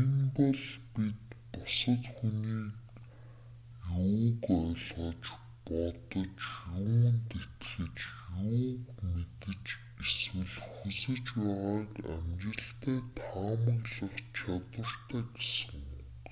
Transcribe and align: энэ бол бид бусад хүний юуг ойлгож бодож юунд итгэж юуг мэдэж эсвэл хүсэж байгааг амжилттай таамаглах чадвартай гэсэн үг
энэ 0.00 0.24
бол 0.36 0.62
бид 0.92 1.22
бусад 1.52 2.02
хүний 2.14 2.66
юуг 4.04 4.42
ойлгож 4.58 5.28
бодож 5.66 6.42
юунд 6.78 7.28
итгэж 7.42 7.98
юуг 8.48 8.86
мэдэж 9.14 9.64
эсвэл 10.04 10.54
хүсэж 10.72 11.24
байгааг 11.42 11.92
амжилттай 12.16 12.98
таамаглах 13.20 14.16
чадвартай 14.36 15.22
гэсэн 15.34 15.82
үг 16.04 16.24